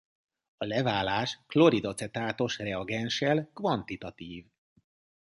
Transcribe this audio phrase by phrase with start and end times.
[0.57, 4.45] A leválás klorid-acetátos reagenssel kvantitatív.